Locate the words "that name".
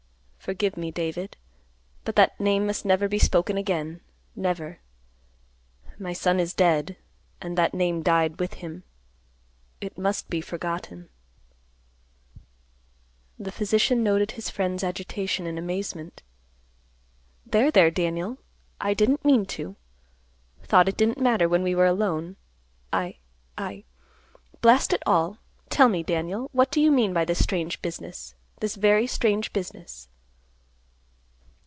2.15-2.65, 7.59-8.01